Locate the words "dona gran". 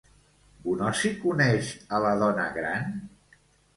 2.25-3.01